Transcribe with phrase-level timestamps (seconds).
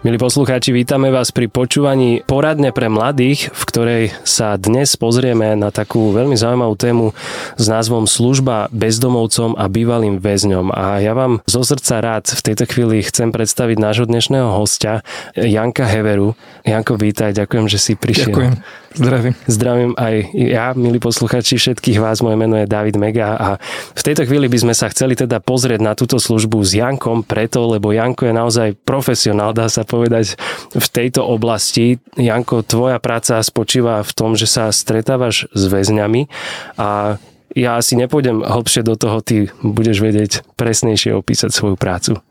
[0.00, 5.68] Milí poslucháči, vítame vás pri počúvaní poradne pre mladých, v ktorej sa dnes pozrieme na
[5.68, 7.12] takú veľmi zaujímavú tému
[7.60, 10.72] s názvom Služba bezdomovcom a bývalým väzňom.
[10.72, 15.04] A ja vám zo srdca rád v tejto chvíli chcem predstaviť nášho dnešného hostia,
[15.36, 16.32] Janka Heveru.
[16.64, 18.32] Janko, vítaj, ďakujem, že si prišiel.
[18.32, 18.54] Ďakujem.
[18.90, 19.34] Zdravím.
[19.46, 22.26] Zdravím aj ja, milí posluchači, všetkých vás.
[22.26, 23.48] Moje meno je David Mega a
[23.94, 27.70] v tejto chvíli by sme sa chceli teda pozrieť na túto službu s Jankom preto,
[27.70, 30.38] lebo Janko je naozaj profesionál, dá sa povedať,
[30.70, 31.98] v tejto oblasti.
[32.14, 36.30] Janko, tvoja práca spočíva v tom, že sa stretávaš s väzňami
[36.78, 37.18] a
[37.58, 42.22] ja asi nepôjdem hlbšie do toho, ty budeš vedieť presnejšie opísať svoju prácu.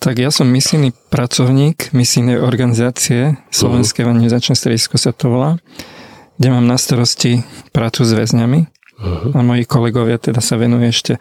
[0.00, 4.12] Tak ja som misijný pracovník misijnej organizácie Slovenské uh-huh.
[4.12, 5.58] evangelizačné stredisko sa to volá,
[6.36, 9.34] kde mám na starosti prácu s väzňami uh-huh.
[9.34, 11.12] a moji kolegovia teda sa venujú ešte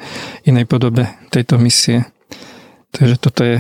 [0.46, 2.06] inej podobe tejto misie.
[2.94, 3.56] Takže toto je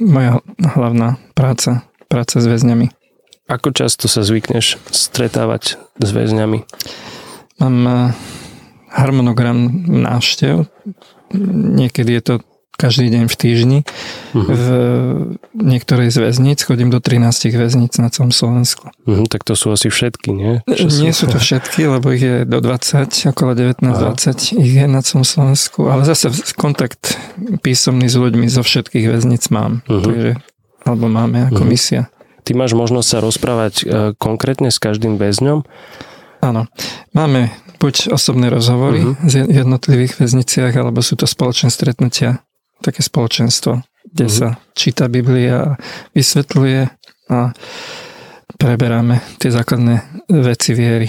[0.00, 2.90] moja hlavná práca, práca s väzňami.
[3.50, 6.64] Ako často sa zvykneš stretávať s väzňami?
[7.60, 7.96] Mám eh,
[8.90, 10.66] harmonogram návštev.
[11.78, 12.34] Niekedy je to
[12.80, 13.78] každý deň v týždni.
[14.32, 14.48] Uh-huh.
[14.48, 14.64] V
[15.52, 18.88] niektorej z väzníc chodím do 13 väzníc na celom Slovensku.
[19.04, 20.64] Uh-huh, tak to sú asi všetky, nie?
[20.64, 25.04] Čo nie sú to všetky, lebo ich je do 20, okolo 19-20 ich je na
[25.04, 27.20] celom Slovensku, ale zase kontakt
[27.60, 29.84] písomný s ľuďmi zo všetkých väzníc mám.
[29.84, 30.00] Uh-huh.
[30.00, 30.30] Takže,
[30.88, 31.68] alebo máme ako uh-huh.
[31.68, 32.02] misia.
[32.40, 33.84] Ty máš možnosť sa rozprávať uh,
[34.16, 35.60] konkrétne s každým väzňom?
[36.40, 36.72] Áno.
[37.12, 39.28] Máme buď osobné rozhovory uh-huh.
[39.28, 42.40] z jednotlivých väzniciach, alebo sú to spoločné stretnutia
[42.80, 44.40] také spoločenstvo, kde mm-hmm.
[44.52, 45.76] sa číta Biblia a
[46.16, 46.80] vysvetľuje
[47.30, 47.54] a
[48.56, 51.08] preberáme tie základné veci viery.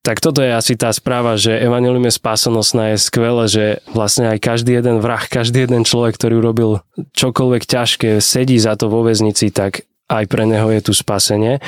[0.00, 4.40] Tak toto je asi tá správa, že Evangelium je spásonosná, je skvelé, že vlastne aj
[4.40, 6.80] každý jeden vrah, každý jeden človek, ktorý urobil
[7.12, 11.60] čokoľvek ťažké, sedí za to vo väznici, tak aj pre neho je tu spasenie.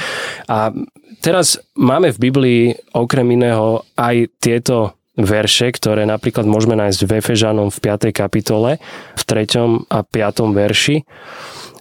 [0.49, 0.73] A
[1.21, 2.63] teraz máme v Biblii
[2.97, 8.17] okrem iného aj tieto verše, ktoré napríklad môžeme nájsť v Efežanom v 5.
[8.17, 8.81] kapitole,
[9.13, 9.93] v 3.
[9.93, 10.57] a 5.
[10.57, 11.05] verši,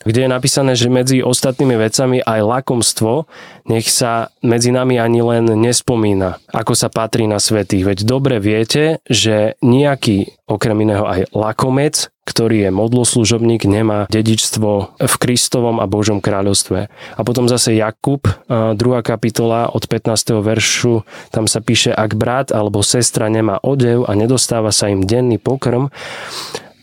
[0.01, 3.29] kde je napísané, že medzi ostatnými vecami aj lakomstvo
[3.69, 7.85] nech sa medzi nami ani len nespomína, ako sa patrí na svetých.
[7.85, 15.15] Veď dobre viete, že nejaký okrem iného aj lakomec ktorý je modloslužobník, nemá dedičstvo v
[15.17, 16.79] Kristovom a Božom kráľovstve.
[16.89, 20.39] A potom zase Jakub, druhá kapitola od 15.
[20.39, 21.01] veršu,
[21.33, 25.89] tam sa píše, ak brat alebo sestra nemá odev a nedostáva sa im denný pokrm,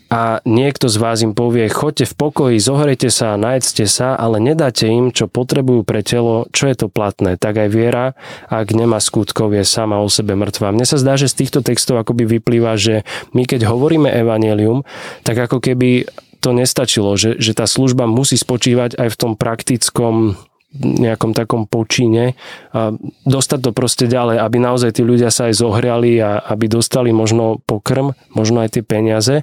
[0.09, 4.89] a niekto z vás im povie, choďte v pokoji, zohrejte sa najedzte sa, ale nedáte
[4.89, 7.37] im, čo potrebujú pre telo, čo je to platné.
[7.37, 8.17] Tak aj viera,
[8.49, 10.73] ak nemá skutkov, je sama o sebe mŕtva.
[10.73, 13.05] Mne sa zdá, že z týchto textov akoby vyplýva, že
[13.37, 14.81] my keď hovoríme evanelium,
[15.21, 16.09] tak ako keby
[16.41, 20.39] to nestačilo, že, že tá služba musí spočívať aj v tom praktickom
[20.77, 22.37] nejakom takom počíne
[22.77, 22.93] a
[23.25, 27.57] dostať to proste ďalej, aby naozaj tí ľudia sa aj zohriali a aby dostali možno
[27.65, 29.41] pokrm, možno aj tie peniaze.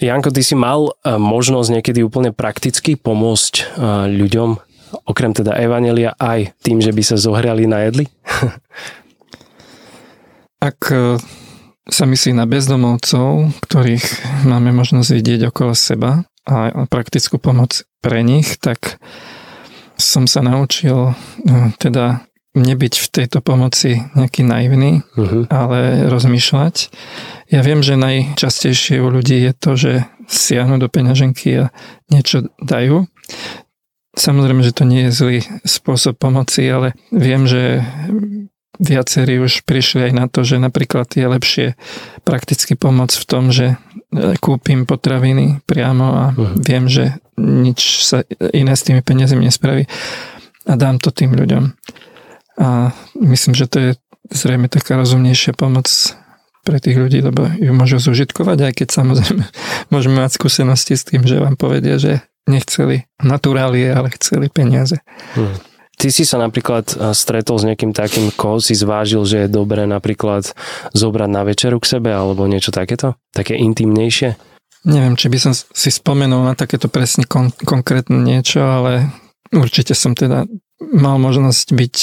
[0.00, 3.64] Janko, ty si mal e, možnosť niekedy úplne prakticky pomôcť e,
[4.16, 4.56] ľuďom,
[5.04, 8.08] okrem teda Evanelia, aj tým, že by sa zohrali na jedli?
[10.72, 11.20] Ak e,
[11.84, 14.04] sa myslí na bezdomovcov, ktorých
[14.48, 18.96] máme možnosť vidieť okolo seba a praktickú pomoc pre nich, tak
[20.00, 21.12] som sa naučil
[21.76, 25.46] teda nebyť v tejto pomoci nejaký naivný, uh-huh.
[25.50, 26.90] ale rozmýšľať.
[27.54, 29.92] Ja viem, že najčastejšie u ľudí je to, že
[30.26, 31.74] siahnu do peňaženky a
[32.10, 33.06] niečo dajú.
[34.18, 37.86] Samozrejme, že to nie je zlý spôsob pomoci, ale viem, že
[38.82, 41.66] viacerí už prišli aj na to, že napríklad je lepšie
[42.26, 43.78] prakticky pomôcť v tom, že
[44.42, 46.58] kúpim potraviny priamo a uh-huh.
[46.58, 49.86] viem, že nič sa iné s tými peniazmi nespraví
[50.66, 51.70] a dám to tým ľuďom.
[52.60, 53.90] A myslím, že to je
[54.30, 55.88] zrejme taká rozumnejšia pomoc
[56.60, 59.44] pre tých ľudí, lebo ju môžu zužitkovať, aj keď samozrejme
[59.94, 65.00] môžeme mať skúsenosti s tým, že vám povedia, že nechceli naturálie, ale chceli peniaze.
[65.36, 65.56] Hmm.
[66.00, 70.48] Ty si sa napríklad stretol s nejakým takým, koho si zvážil, že je dobré napríklad
[70.96, 73.20] zobrať na večeru k sebe alebo niečo takéto?
[73.36, 74.32] Také intimnejšie?
[74.88, 79.12] Neviem, či by som si spomenul na takéto presne kon- konkrétne niečo, ale
[79.52, 80.48] určite som teda
[80.80, 81.96] mal možnosť byť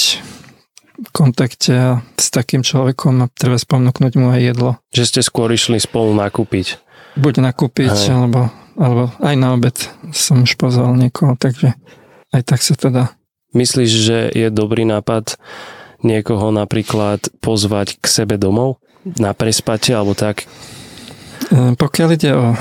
[1.14, 4.70] kontakte s takým človekom a treba spomnúknuť mu aj jedlo.
[4.90, 6.80] Že ste skôr išli spolu nakúpiť.
[7.18, 8.14] Buď nakúpiť, Aj.
[8.14, 9.74] alebo alebo aj na obed
[10.14, 11.74] som už pozval niekoho, takže
[12.30, 13.04] aj tak sa to dá.
[13.52, 15.34] Myslíš, že je dobrý nápad
[16.06, 18.78] niekoho napríklad pozvať k sebe domov
[19.18, 20.46] na prespatie alebo tak?
[21.50, 22.54] E, pokiaľ ide o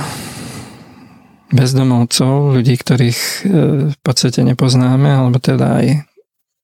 [1.54, 3.38] bezdomovcov, ľudí, ktorých e,
[3.94, 5.88] v podstate nepoznáme, alebo teda aj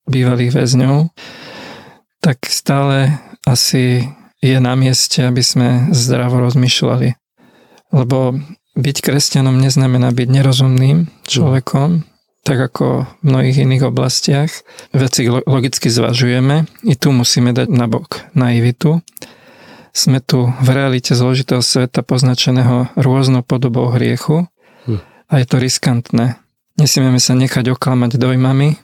[0.10, 1.14] bývalých väzňov,
[2.24, 4.08] tak stále asi
[4.40, 7.20] je na mieste, aby sme zdravo rozmýšľali.
[7.92, 8.40] Lebo
[8.80, 12.08] byť kresťanom neznamená byť nerozumným človekom,
[12.48, 14.52] tak ako v mnohých iných oblastiach.
[14.96, 19.04] Veci logicky zvažujeme, i tu musíme dať nabok naivitu.
[19.94, 24.50] Sme tu v realite zložitého sveta poznačeného rôznou podobou hriechu
[24.90, 25.00] hm.
[25.30, 26.40] a je to riskantné.
[26.82, 28.82] Nesmieme sa nechať oklamať dojmami,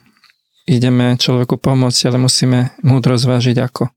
[0.68, 3.88] ideme človeku pomôcť, ale musíme múdro zvážiť ako.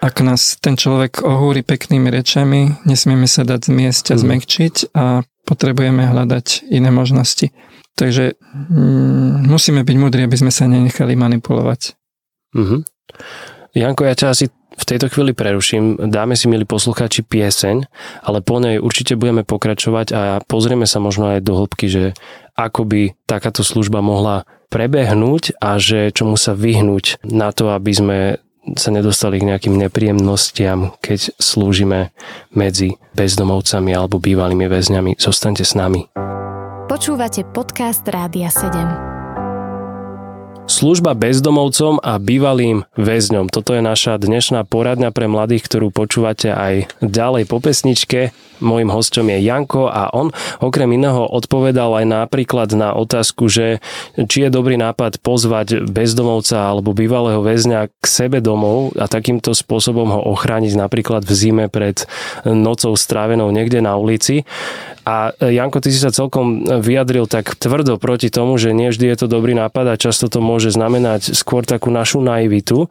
[0.00, 4.20] Ak nás ten človek ohúri peknými rečami, nesmieme sa dať zmiesť a hm.
[4.24, 5.04] zmekčiť a
[5.44, 7.52] potrebujeme hľadať iné možnosti.
[7.98, 11.98] Takže mm, musíme byť múdri, aby sme sa nenechali manipulovať.
[12.56, 12.80] Mm-hmm.
[13.76, 15.98] Janko, ja ťa asi v tejto chvíli preruším.
[16.08, 17.84] Dáme si, milí poslucháči, pieseň,
[18.24, 22.16] ale po nej určite budeme pokračovať a pozrieme sa možno aj do hĺbky, že
[22.60, 28.18] ako by takáto služba mohla prebehnúť a že čomu sa vyhnúť na to, aby sme
[28.76, 32.12] sa nedostali k nejakým nepríjemnostiam, keď slúžime
[32.52, 35.16] medzi bezdomovcami alebo bývalými väzňami.
[35.16, 36.06] Zostaňte s nami.
[36.86, 39.19] Počúvate podcast Rádia 7.
[40.70, 43.50] Služba bezdomovcom a bývalým väzňom.
[43.50, 48.30] Toto je naša dnešná poradňa pre mladých, ktorú počúvate aj ďalej po pesničke.
[48.62, 50.30] Mojím hostom je Janko a on
[50.62, 53.82] okrem iného odpovedal aj napríklad na otázku, že
[54.14, 60.06] či je dobrý nápad pozvať bezdomovca alebo bývalého väzňa k sebe domov a takýmto spôsobom
[60.14, 62.06] ho ochrániť napríklad v zime pred
[62.46, 64.46] nocou strávenou niekde na ulici.
[65.10, 69.16] A Janko, ty si sa celkom vyjadril tak tvrdo proti tomu, že nie vždy je
[69.18, 72.86] to dobrý nápad a často to môže znamenať skôr takú našu naivitu.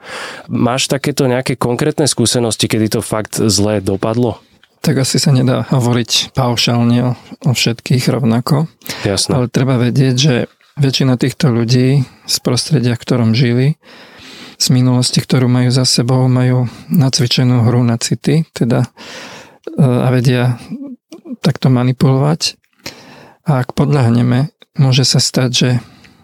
[0.51, 4.43] Máš takéto nejaké konkrétne skúsenosti, kedy to fakt zle dopadlo?
[4.83, 7.11] Tak asi sa nedá hovoriť paušálne o,
[7.47, 8.67] o všetkých rovnako.
[9.07, 9.39] Jasné.
[9.39, 10.35] Ale treba vedieť, že
[10.75, 13.79] väčšina týchto ľudí z prostredia, v ktorom žili,
[14.59, 20.59] z minulosti, ktorú majú za sebou, majú nacvičenú hru na city, teda e, a vedia
[21.41, 22.55] takto manipulovať.
[23.49, 25.69] A ak podľahneme, môže sa stať, že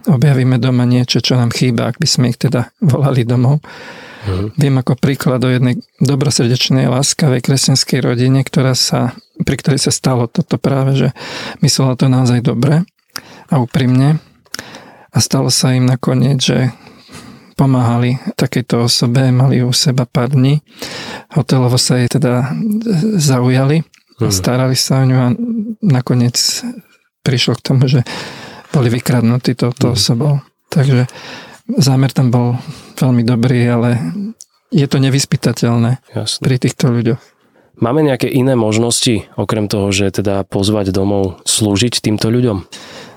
[0.05, 3.65] objavíme doma niečo, čo nám chýba, ak by sme ich teda volali domov.
[4.25, 4.57] Mm.
[4.57, 10.25] Viem ako príklad o jednej dobrosrdečnej, láskavej kresťanskej rodine, ktorá sa, pri ktorej sa stalo
[10.25, 11.07] toto práve, že
[11.61, 12.85] myslela to naozaj dobre
[13.49, 14.17] a úprimne.
[15.13, 16.73] A stalo sa im nakoniec, že
[17.55, 20.59] pomáhali takejto osobe, mali u seba pár dní.
[21.31, 22.51] Hotelovo sa jej teda
[23.15, 23.87] zaujali,
[24.19, 24.31] mm.
[24.31, 25.27] starali sa o ňu a
[25.83, 26.37] nakoniec
[27.25, 28.05] prišlo k tomu, že
[28.71, 29.95] boli vykradnutí touto mm.
[29.95, 30.33] osobou.
[30.69, 31.07] Takže
[31.79, 32.59] zámer tam bol
[32.99, 33.89] veľmi dobrý, ale
[34.69, 36.41] je to nevyspytateľné Jasne.
[36.43, 37.21] pri týchto ľuďoch.
[37.75, 42.63] Máme nejaké iné možnosti, okrem toho, že teda pozvať domov slúžiť týmto ľuďom?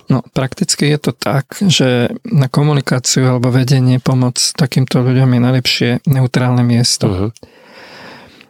[0.08, 5.90] No, prakticky je to tak, že na komunikáciu alebo vedenie pomoc takýmto ľuďom je najlepšie
[6.08, 7.06] neutrálne miesto.
[7.06, 7.30] Uh-huh.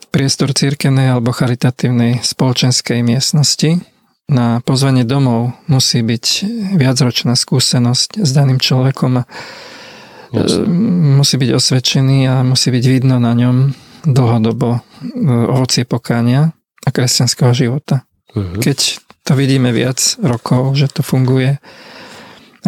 [0.09, 3.85] Priestor církenej alebo charitatívnej spoločenskej miestnosti,
[4.29, 6.27] na pozvanie domov musí byť
[6.77, 9.29] viacročná skúsenosť s daným človekom a
[10.29, 10.69] Jasne.
[11.17, 13.73] musí byť osvedčený a musí byť vidno na ňom
[14.05, 14.81] dlhodobo e,
[15.49, 16.53] ovocie pokánia
[16.85, 18.05] a kresťanského života.
[18.37, 18.61] Uh-huh.
[18.61, 21.57] Keď to vidíme viac rokov, že to funguje,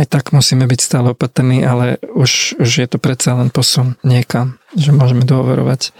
[0.00, 4.56] aj tak musíme byť stále opatrní, ale už, už je to predsa len posun niekam,
[4.72, 5.92] že môžeme dôverovať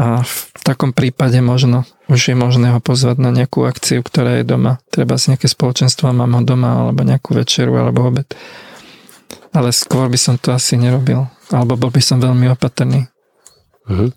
[0.00, 4.48] a v takom prípade možno už je možné ho pozvať na nejakú akciu, ktorá je
[4.48, 4.80] doma.
[4.88, 8.24] Treba z nejaké spoločenstvo, mám ho doma, alebo nejakú večeru, alebo obed.
[9.52, 11.28] Ale skôr by som to asi nerobil.
[11.52, 13.12] Alebo bol by som veľmi opatrný.
[13.92, 14.16] Mhm.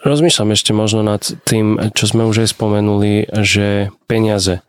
[0.00, 4.64] Rozmýšľam ešte možno nad tým, čo sme už aj spomenuli, že peniaze.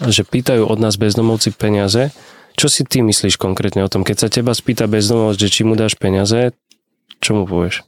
[0.00, 2.16] Že pýtajú od nás bezdomovci peniaze.
[2.56, 4.00] Čo si ty myslíš konkrétne o tom?
[4.00, 6.56] Keď sa teba spýta bezdomovec, že či mu dáš peniaze,
[7.20, 7.84] čo mu povieš?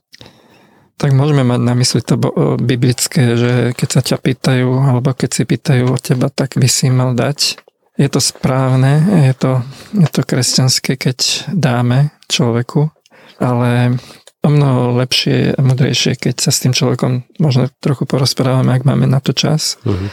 [0.99, 2.19] Tak môžeme mať na mysli to
[2.59, 6.91] biblické, že keď sa ťa pýtajú, alebo keď si pýtajú o teba, tak by si
[6.91, 7.63] mal dať.
[7.99, 9.63] Je to správne, je to,
[9.95, 12.91] je to kresťanské, keď dáme človeku,
[13.39, 13.99] ale
[14.43, 19.11] o mnoho lepšie a mudrejšie, keď sa s tým človekom možno trochu porozprávame, ak máme
[19.11, 20.11] na to čas uh-huh.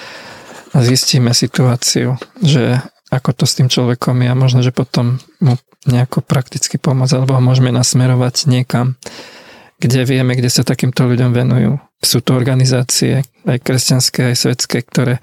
[0.73, 2.81] a zistíme situáciu, že
[3.13, 7.37] ako to s tým človekom je a možno, že potom mu nejako prakticky pomôcť, alebo
[7.37, 8.97] ho môžeme nasmerovať niekam,
[9.79, 11.71] kde vieme, kde sa takýmto ľuďom venujú.
[11.99, 15.19] Sú to organizácie, aj kresťanské, aj svetské, ktoré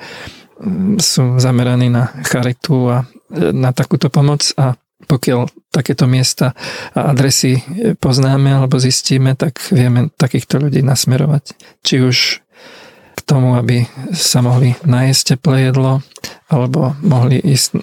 [1.03, 2.99] sú zameraní na charitu a
[3.33, 6.55] na takúto pomoc a pokiaľ takéto miesta
[6.95, 7.59] a adresy
[7.99, 11.59] poznáme alebo zistíme, tak vieme takýchto ľudí nasmerovať.
[11.83, 12.17] Či už
[13.19, 13.83] k tomu, aby
[14.15, 16.03] sa mohli nájsť teplé jedlo,
[16.47, 17.83] alebo mohli ísť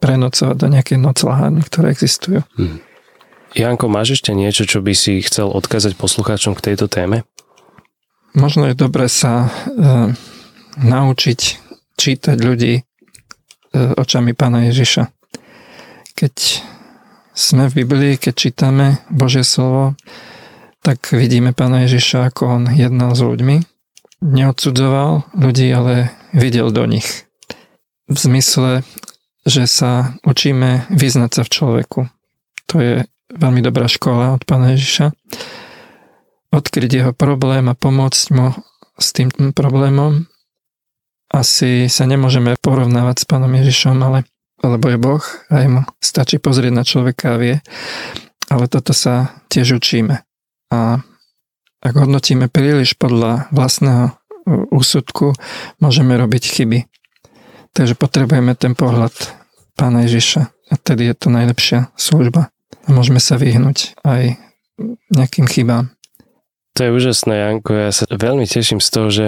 [0.00, 2.44] prenocovať do nejakej noclahárny, ktoré existujú.
[2.58, 2.84] Hmm.
[3.52, 7.28] Janko, máš ešte niečo, čo by si chcel odkázať poslucháčom k tejto téme?
[8.32, 9.48] Možno je dobre sa e,
[10.80, 11.40] naučiť
[12.00, 12.82] čítať ľudí e,
[13.76, 15.12] očami pána Ježiša.
[16.16, 16.34] Keď
[17.36, 20.00] sme v Biblii, keď čítame Božie slovo,
[20.80, 23.56] tak vidíme pána Ježiša, ako on jednal s ľuďmi.
[24.24, 27.28] Neodsudzoval ľudí, ale videl do nich
[28.08, 28.84] v zmysle,
[29.48, 32.00] že sa učíme vyznať sa v človeku.
[32.70, 32.94] To je
[33.32, 35.12] veľmi dobrá škola od pána Ježiša.
[36.52, 38.52] Odkryť jeho problém a pomôcť mu
[39.00, 40.28] s tým problémom.
[41.32, 44.28] Asi sa nemôžeme porovnávať s pánom Ježišom, ale
[44.62, 47.56] lebo je Boh, aj mu stačí pozrieť na človeka a vie.
[48.46, 50.22] Ale toto sa tiež učíme.
[50.70, 51.02] A
[51.82, 54.14] ak hodnotíme príliš podľa vlastného
[54.70, 55.34] úsudku,
[55.82, 56.78] môžeme robiť chyby.
[57.74, 59.12] Takže potrebujeme ten pohľad
[59.74, 62.52] Pána Ježiša a tedy je to najlepšia služba.
[62.86, 64.36] A môžeme sa vyhnúť aj
[65.12, 65.92] nejakým chybám.
[66.72, 67.76] To je úžasné, Janko.
[67.76, 69.26] Ja sa veľmi teším z toho, že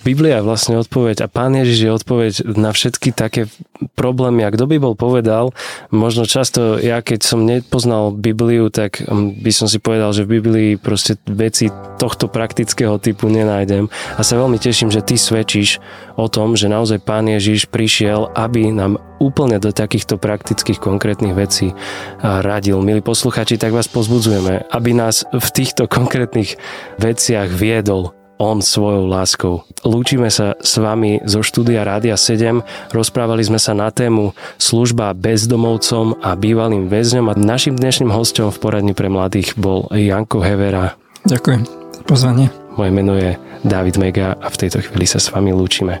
[0.00, 3.52] Biblia je vlastne odpoveď a Pán Ježiš je odpoveď na všetky také
[4.00, 4.48] problémy.
[4.48, 5.52] A kto by bol povedal,
[5.92, 10.40] možno často ja, keď som nepoznal Bibliu, tak um, by som si povedal, že v
[10.40, 11.68] Biblii proste veci
[12.00, 13.92] tohto praktického typu nenájdem.
[14.16, 15.84] A sa veľmi teším, že ty svedčíš
[16.16, 21.76] o tom, že naozaj Pán Ježiš prišiel, aby nám úplne do takýchto praktických konkrétnych vecí
[22.24, 22.80] radil.
[22.80, 26.56] Milí posluchači, tak vás pozbudzujeme, aby nás v týchto konkrétnych
[26.96, 29.68] veciach viedol on svojou láskou.
[29.84, 32.64] Lúčime sa s vami zo štúdia Rádia 7.
[32.88, 38.56] Rozprávali sme sa na tému služba bezdomovcom a bývalým väzňom a našim dnešným hostom v
[38.56, 40.96] poradni pre mladých bol Janko Hevera.
[41.28, 42.48] Ďakujem za pozvanie.
[42.80, 46.00] Moje meno je David Mega a v tejto chvíli sa s vami lúčime.